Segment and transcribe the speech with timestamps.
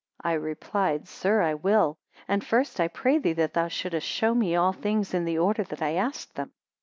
[0.23, 1.95] I replied, Sir, I will:
[2.27, 5.63] and first I pray thee that thou shouldest show me all things in the order
[5.65, 6.53] that I asked them.